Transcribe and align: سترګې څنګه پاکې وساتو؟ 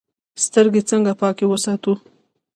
سترګې 0.45 0.81
څنګه 0.89 1.11
پاکې 1.21 1.45
وساتو؟ 1.47 1.93